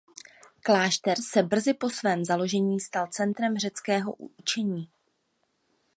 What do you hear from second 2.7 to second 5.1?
stal centrem řeckého učení.